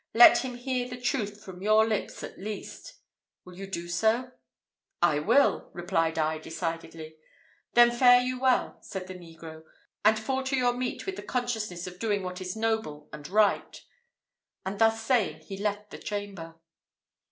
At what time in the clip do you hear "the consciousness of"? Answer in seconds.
11.17-11.99